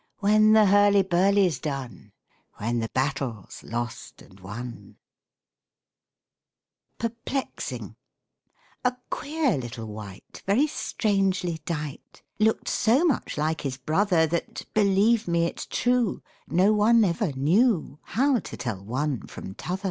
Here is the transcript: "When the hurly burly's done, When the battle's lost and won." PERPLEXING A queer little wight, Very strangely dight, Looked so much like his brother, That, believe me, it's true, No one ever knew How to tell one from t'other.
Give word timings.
"When 0.17 0.53
the 0.53 0.65
hurly 0.65 1.03
burly's 1.03 1.59
done, 1.59 2.11
When 2.55 2.79
the 2.79 2.89
battle's 2.91 3.61
lost 3.61 4.19
and 4.23 4.39
won." 4.39 4.95
PERPLEXING 6.97 7.95
A 8.83 8.95
queer 9.11 9.59
little 9.59 9.85
wight, 9.85 10.41
Very 10.47 10.65
strangely 10.65 11.61
dight, 11.65 12.23
Looked 12.39 12.67
so 12.67 13.05
much 13.05 13.37
like 13.37 13.61
his 13.61 13.77
brother, 13.77 14.25
That, 14.25 14.65
believe 14.73 15.27
me, 15.27 15.45
it's 15.45 15.67
true, 15.67 16.23
No 16.47 16.73
one 16.73 17.03
ever 17.05 17.31
knew 17.33 17.99
How 18.01 18.39
to 18.39 18.57
tell 18.57 18.83
one 18.83 19.27
from 19.27 19.53
t'other. 19.53 19.79